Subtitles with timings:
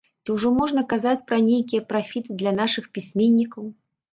[0.27, 3.63] Ці ўжо можна казаць пра нейкія прафіты для нашых пісьменнікаў?